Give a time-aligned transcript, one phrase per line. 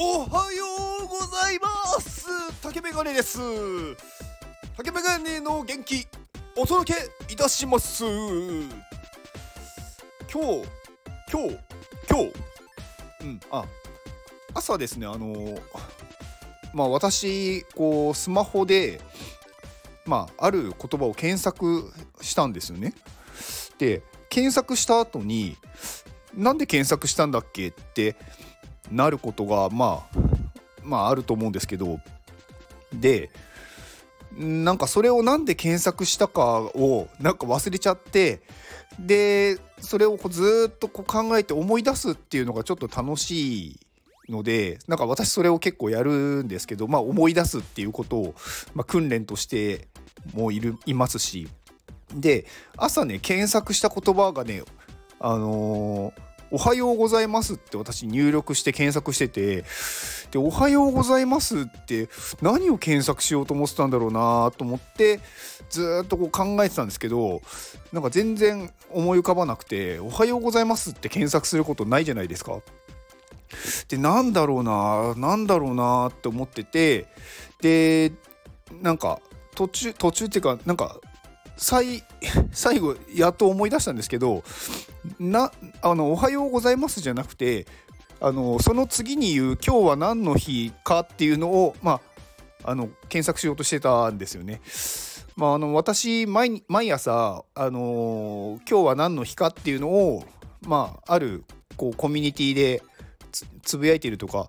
[0.00, 0.64] おはよ
[1.04, 1.68] うございま
[2.00, 2.24] す。
[2.62, 3.38] 竹メガネです。
[4.74, 6.06] 竹メガネの元気
[6.56, 8.02] お届けいたします。
[8.02, 8.70] 今
[10.30, 10.66] 日
[11.30, 11.58] 今日
[12.08, 12.32] 今日。
[13.20, 13.66] うんあ
[14.54, 15.60] 朝ですねあの
[16.72, 18.98] まあ私こうスマホで
[20.06, 22.94] まあある言葉を検索したんですよね。
[23.78, 25.58] で検索した後に
[26.34, 28.16] なんで検索したんだっけって
[28.92, 30.18] なることがまあ
[30.84, 32.00] まああると思うんですけど
[32.92, 33.30] で
[34.36, 38.40] なんかそれをなんで検索したかをなんか忘れちゃって
[38.98, 43.80] でそれをこうずっとこう考えて思い出すっていうのがちょっと楽しい
[44.28, 48.34] のでなんか私それを結構やるんですけど、まあ、思い出すっていうことを、
[48.74, 49.88] まあ、訓練として
[50.34, 51.48] もいるいますし。
[52.14, 52.44] で
[52.76, 54.62] 朝ね検索した言葉がね
[55.18, 59.64] あのーおはようございますって私入力して検索してて
[60.30, 62.10] でおはようございますって
[62.42, 65.20] 何を検索しようと思ってたんだろうなと思って
[65.70, 67.40] ずっとこう考えてたんですけど
[67.90, 72.60] なんか全然思い浮かばなくておはようございますって検索することないじゃないですか。
[73.88, 77.06] でなんだろうななんだろうなって思ってて
[77.60, 78.12] で
[78.82, 79.20] なんか
[79.54, 80.98] 途中途中っていうかなんか
[81.56, 82.02] 最
[82.52, 84.42] 最後やっと思い出したんですけど
[85.18, 87.66] なあの「おはようございます」じゃなくて
[88.20, 92.00] あのその次に言う「今日は何の日か」っていうのを、ま
[92.64, 94.60] あ、あの検索しようとしてたんですよね。
[95.34, 100.24] まあ、あの私毎朝、あの今日は何の日かっていうのを、
[100.60, 101.44] まあ、ある
[101.76, 102.82] こうコミュニティで
[103.62, 104.48] つぶやいてるとか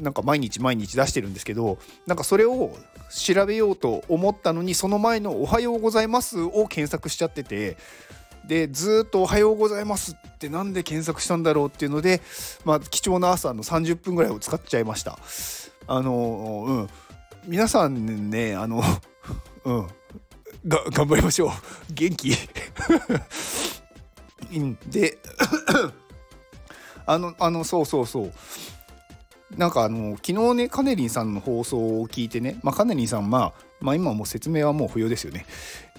[0.00, 2.76] なんか毎日毎日出してるんですけどなんかそれを
[3.10, 7.76] 調べようと思ったのにその前の「おはようございます」を検索しちゃってて
[8.46, 12.20] でずっと「おはようございます」ってなんで検索したんだろうっていうので、
[12.64, 15.18] まあ、貴重な朝の30分ぐらいを使っちゃいました。
[15.86, 16.88] あのうん。
[17.46, 18.82] 皆さんねあの
[19.64, 19.86] うん。
[20.66, 21.50] が頑張りましょう。
[21.90, 22.36] 元気。
[24.86, 25.18] で
[27.06, 28.32] あのあのそうそうそう。
[29.56, 35.46] なんかあの昨日ねカネリンさんの放送を聞いてね、まあ、カネリンさん、まあ、まあ今も説明はもう不要ですよね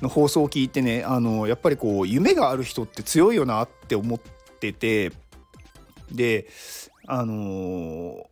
[0.02, 4.20] の放送を聞いてねあのやっぱりこう夢がある人って強いよなって思っ
[4.60, 5.12] てて
[6.12, 6.48] で
[7.08, 8.24] あのー、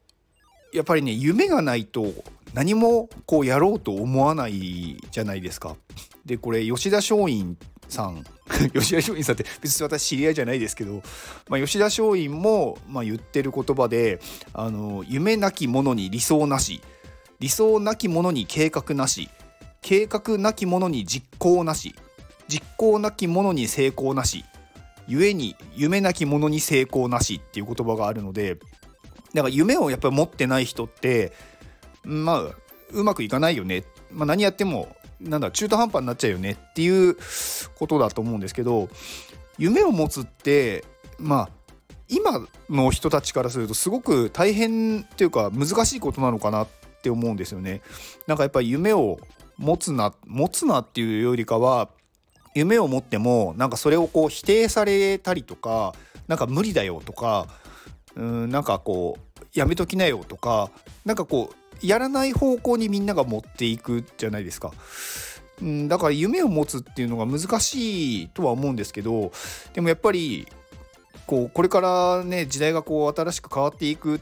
[0.73, 2.07] やっぱりね夢がないと
[2.53, 5.75] 何もこうやろうと思わないじゃないですか。
[6.25, 7.55] でこれ吉田松陰
[7.93, 8.25] さん。
[8.73, 11.01] 吉田松陰さんって別に私知り合いじゃないですけど、
[11.47, 14.19] まあ、吉田松陰も、まあ、言ってる言葉で
[14.53, 16.81] あの夢なき者に理想なし。
[17.39, 19.29] 理想なき者に計画なし。
[19.81, 21.95] 計画なき者に実行なし。
[22.47, 24.45] 実行なき者に成功なし。
[25.07, 27.35] 故に夢なき者に成功なし。
[27.35, 28.57] っていう言葉があるので
[29.33, 31.33] だから夢をやっぱり持ってない人って
[32.03, 32.43] まあ
[32.91, 37.17] うまくいかないよね、まあ、何やってもなんだ中途半端になっちゃうよねっていう
[37.75, 38.89] ことだと思うんですけど
[39.57, 40.83] 夢を持つって
[41.19, 41.49] まあ
[42.09, 46.67] 今の人たちからするとすごく大変っていうか難しいことなのかなっ
[47.01, 47.81] て思うんですよね。
[48.27, 49.19] なんかやっぱり夢を
[49.57, 51.89] 持つな持つなっていうよりかは
[52.55, 55.93] 夢を持ってもなんかそれをこう否定されたりとか
[56.27, 57.47] なんか無理だよとか
[58.15, 60.69] うんなんかこうやめときなよとか
[61.05, 64.71] なんかこうやらない方向にみんなが持っていくじゃないですか。
[65.61, 69.31] うん、だから夢を持つっていうのが難しいとは思うんですけど
[69.73, 70.47] でもやっぱり
[71.27, 74.19] こうこれからね時代がこう新しく変わっていく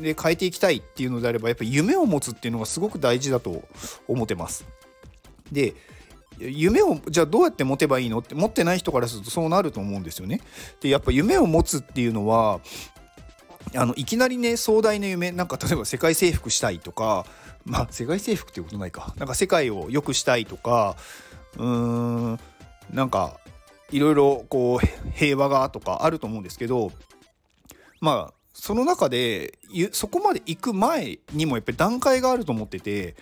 [0.00, 3.62] で変えていきたいっていうのであればやっぱり夢を持つっていうのがすごく大事だと
[4.06, 4.66] 思ってます。
[5.50, 5.74] で
[6.38, 8.18] 夢をじゃあどうやって持てばいいの？
[8.18, 10.40] って持ってない人からするとそうなると思うんですよね。
[10.80, 12.60] でやっぱ夢を持つっていうのは
[13.74, 17.26] あのいきなりね壮大な夢なんか例えば世界征服したいとか
[17.64, 19.14] まあ世界征服っていうことないか。
[19.16, 20.96] なんか世界を良くしたいとか
[21.56, 21.66] うー
[22.34, 22.40] ん
[22.92, 23.38] なんか
[23.90, 26.92] いろいろこう平和がとかあると思うんですけど
[28.00, 29.58] まあその中で
[29.92, 33.16] そこまで行く前にもやっぱり段階があると思ってて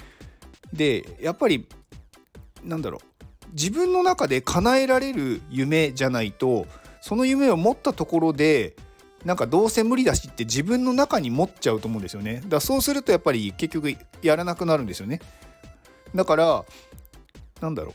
[0.72, 1.66] でやっぱり
[2.62, 3.22] なんだろう
[3.52, 6.66] 自分の中で叶えられる夢じゃないと
[7.00, 8.76] その夢を持ったところで
[9.24, 12.36] なんかどうせ無理だしって自分の中に持っちゃうと思うんですよね。
[12.36, 15.20] だからそうするとやっぱり結局やらなくなるんですよね。
[16.14, 16.64] だから
[17.60, 17.94] なんだろう。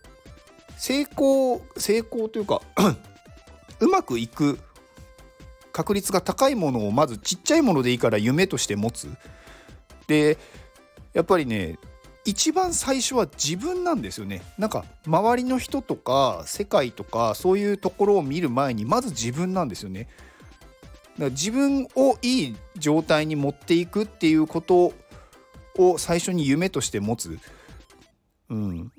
[0.77, 2.62] 成功成功というか
[3.79, 4.59] うまくいく
[5.71, 9.09] 確率が高いものをまずちっちゃいものでいいから夢として持つ。
[10.07, 10.38] で
[11.13, 11.77] やっぱりね
[12.23, 14.41] 一番最初は自分なんですよね。
[14.57, 20.07] なんか周りの人とか世界とかそういうところを見る前にまず自分なんですよね。
[21.25, 24.93] ら自分をいい状態に持っていくっていうこと
[25.77, 27.39] を最初に夢として持つ、
[28.49, 28.91] うん、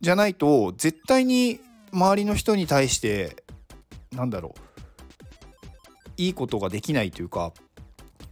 [0.00, 1.60] じゃないと絶対に
[1.92, 3.44] 周りの人に対して
[4.12, 4.72] なんだろう。
[6.18, 7.52] いいことができないというか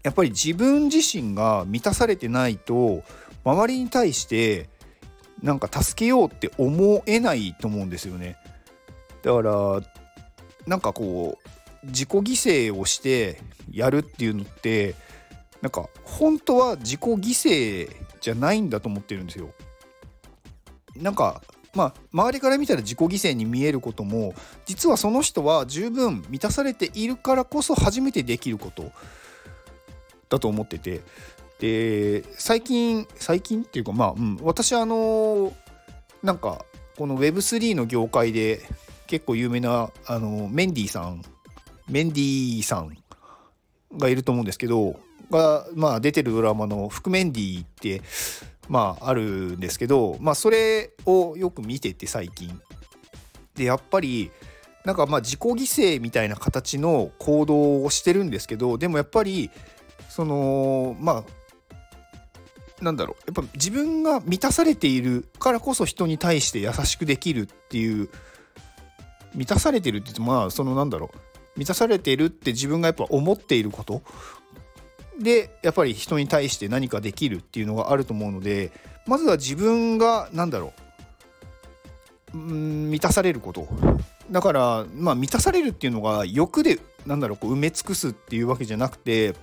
[0.03, 3.03] やっぱり自分自身が満たされてないと
[3.45, 4.69] 周りに対して
[5.43, 8.37] なんか助けようって思えないと思うんですよね。
[9.23, 9.81] だから
[10.67, 11.50] なんかこう
[11.85, 13.41] 自己犠牲をして
[13.71, 14.95] やるっていうのって
[15.63, 19.51] なんか本当は自己犠牲じゃないんだと思ってるんですよ。
[20.97, 21.43] なんか
[21.75, 24.35] まあ周りから見たら自己犠牲に見えることも
[24.67, 28.91] 実はその人は十分満たされているからこそ初めてできること
[30.29, 31.01] だと思ってて
[31.61, 35.53] で最近最近っていうかまあ、うん、私あの
[36.23, 36.65] なんか
[36.97, 38.61] この Web3 の業界で
[39.07, 41.23] 結構有名なあのメンディーさん
[41.91, 42.97] メンディーさん
[43.97, 44.99] がいると思うんですけど
[45.31, 48.03] が、まあ、出てるドラマの「覆メンディー」って
[48.69, 52.61] まああるんですけど、まあ、それをよく見てて最近。
[53.57, 54.31] でやっぱり
[54.85, 55.55] なんかまあ自己犠
[55.97, 59.51] 牲みたいな形の行動をしてるんですけどでもやっぱり
[60.09, 68.09] そのまあなんだろうやっぱ自分が満たされているからこそ人に対して優しくできるっていう
[69.35, 71.30] 満たされてるって言ってまあそのなんだろう
[71.61, 74.01] 満たされているって自分がやっぱ思っていること。
[75.19, 78.73] でやっぱり人に対して何かできるっていうのがあると思うので
[79.07, 80.73] まずは自分が何だろ
[82.33, 82.39] う。
[82.39, 83.69] うん満たされること。
[84.31, 89.35] だからまあ満たされるっていうのが欲でなんだろうこう埋め尽くすっていうわけじゃなくて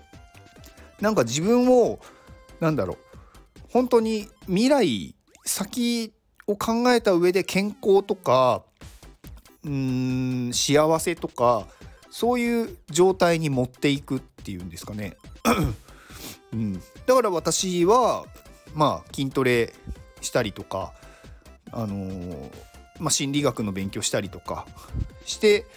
[1.00, 2.00] なんか自分を
[2.60, 2.98] なんだろう。
[3.70, 5.14] 本当に未来
[5.46, 6.12] 先
[6.48, 8.64] を考えた上で健康とか
[9.64, 11.68] うん幸せとか
[12.18, 15.16] そういう状態に持っていくっていうんですかね。
[16.52, 18.26] うん、だから私は
[18.74, 19.72] まあ筋トレ
[20.22, 20.94] したりとか
[21.72, 22.52] あのー、
[22.98, 24.66] まあ、心理学の勉強したりとか
[25.26, 25.68] して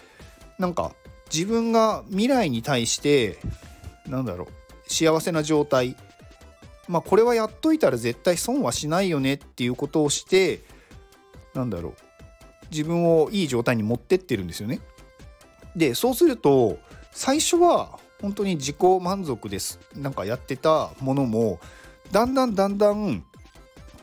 [0.57, 0.93] なんか
[1.31, 3.37] 自分が未来に対して
[4.07, 5.95] なんだろう幸せな状態。
[6.87, 10.61] まあこれはやっといたら絶対損はしないよねっていうことをして
[11.53, 11.93] なんだろう
[12.71, 14.79] 自分をいい状態に持ってってるんですよね。
[15.75, 16.79] でそうすると
[17.11, 19.79] 最初は本当に自己満足です。
[19.95, 21.59] なんかやってたものも
[22.11, 23.23] だんだんだんだん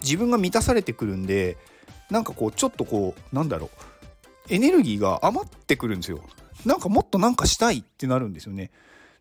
[0.03, 1.57] 自分が満たされてくるんで
[2.11, 6.21] なんかこうちょっとこうなんだろうエネルギーが余ってくるんですよ。
[6.65, 8.71] なんかもっとなんかしたいってなるんですよね。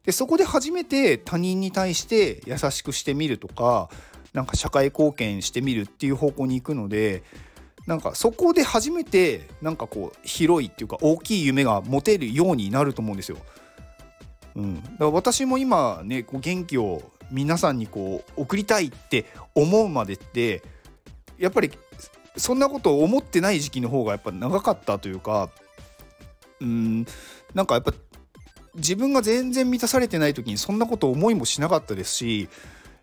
[0.05, 3.89] でそこで初めて他人に対して優しくしてみるとか
[4.33, 7.23] なんか社会貢献してみるっていう方向に行くので
[7.88, 13.38] なんかそこで初めてなんかこう広いっていうか大きい夢が持てるようになると思うんですよ。
[14.56, 17.01] うん、だから私も今ねこう元気を
[17.31, 19.25] 皆さんにこう送りたいって
[19.56, 20.63] 思うまでって
[21.38, 21.72] やっぱり
[22.36, 25.50] そんなことを思ってない時期の方がやっぱ長かったというか
[26.60, 27.06] うん
[27.54, 27.94] なんかやっぱ
[28.75, 32.50] 自分が全然満たされてない時にそんなこと思いもしなかったですし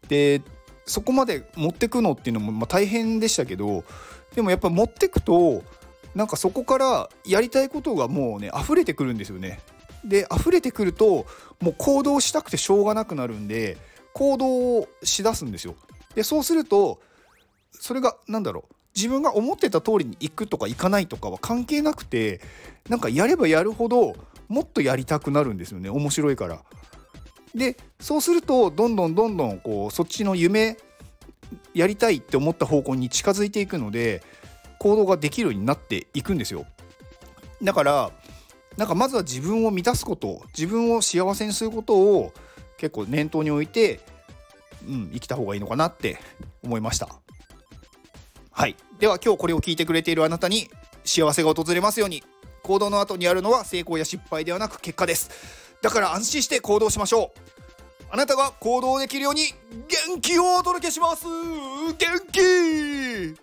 [0.08, 0.42] で
[0.86, 3.84] そこまで持ってくのっていうのもま大変でしたけど
[4.34, 5.62] でもやっぱ持ってくと
[6.14, 9.60] なんかそこからやりたいことがもうね溢れてくるんですよね。
[10.04, 11.26] で溢れてくると
[11.60, 13.78] もう行動したくてしょうがなくなるんで
[14.12, 14.46] 行動
[14.78, 15.74] をしだすんですよ。
[16.14, 17.00] でそうすると
[17.72, 22.40] それが何だろう自分が思ってた通りに行くとか行かないとかは関係なくて
[22.88, 24.14] なんかやればやるほど
[24.48, 26.62] もっとやりたくなるんですよね面白いから。
[27.54, 30.76] でそうするとどんどんどんどんこうそっちの夢
[31.72, 34.22] やりたいって思った方向に近づいていくので
[34.78, 36.66] 行動ができるようになっていくんですよ。
[37.62, 38.10] だから
[38.76, 42.32] なんかまずは自分を満たすこと自分を幸せにすることを
[42.76, 44.00] 結構念頭に置いて、
[44.86, 46.18] うん、生きた方がいいのかなって
[46.62, 47.08] 思いました。
[48.50, 48.76] はい。
[48.98, 50.68] では今日これを聞いてくれているあなたに
[51.04, 52.22] 幸せが訪れますように
[52.62, 55.63] 行動の後にあるのは成功や失敗ではなく結果です。
[55.84, 57.40] だから安心して行動しましょう。
[58.10, 59.42] あなたが行動できるように
[60.08, 61.26] 元気をお届けします。
[61.26, 61.94] 元
[62.32, 63.38] 気!